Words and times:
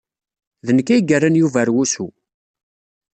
D 0.65 0.67
nekk 0.73 0.89
ay 0.89 1.01
yerran 1.07 1.39
Yuba 1.39 1.59
ɣer 1.59 1.69
wusu. 1.75 2.07